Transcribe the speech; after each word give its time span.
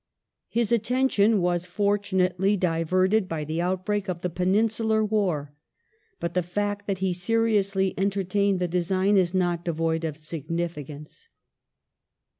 His 0.49 0.71
attention 0.71 1.41
was 1.41 1.67
fortunately 1.67 2.57
diverted 2.57 3.27
by 3.29 3.43
the 3.45 3.61
outbreak 3.61 4.09
of 4.09 4.21
the 4.21 4.31
Peninsular 4.31 5.05
War, 5.05 5.53
but 6.19 6.33
the 6.33 6.41
fact 6.41 6.87
that 6.87 6.97
he 7.05 7.13
seriously 7.13 7.93
entertained 7.99 8.57
the 8.57 8.67
design 8.67 9.15
is 9.15 9.35
not 9.35 9.63
devoid 9.63 10.03
of 10.03 10.15
signi 10.15 10.67
ficance. 10.67 11.27